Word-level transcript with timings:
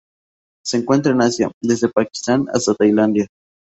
Se 0.65 0.77
encuentran 0.77 1.13
en 1.17 1.21
Asia: 1.21 1.51
desde 1.61 1.87
Pakistán 1.89 2.45
hasta 2.51 2.73
Tailandia. 2.73 3.27